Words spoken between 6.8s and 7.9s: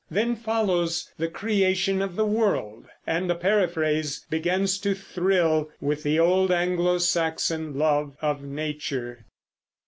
Saxon